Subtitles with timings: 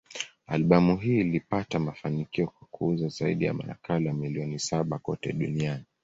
[0.47, 5.83] Albamu hii ilipata mafanikio kwa kuuza zaidi ya nakala milioni saba kote duniani.